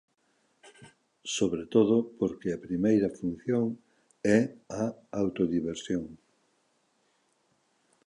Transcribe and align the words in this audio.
Sobre 1.37 1.63
todo 1.73 1.95
porque 2.19 2.49
a 2.51 2.61
primeira 2.65 3.09
función 3.19 3.65
é 4.37 4.39
a 4.81 4.83
autodiversión. 5.21 6.03